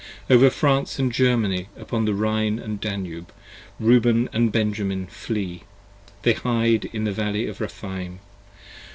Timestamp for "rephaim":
7.61-8.17